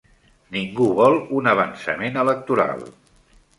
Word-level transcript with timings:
Ningú 0.55 0.87
vol 1.01 1.19
un 1.41 1.51
avançament 1.53 2.19
electoral 2.25 2.85